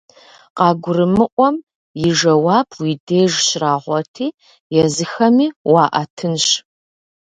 [0.57, 1.55] КъагурымыӀуэм
[2.07, 4.27] и жэуап уи деж щрагъуэти,
[4.83, 6.45] езыхэми уаӀэтынщ.